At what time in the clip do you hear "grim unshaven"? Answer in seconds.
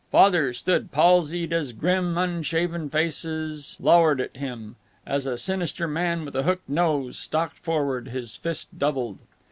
1.73-2.89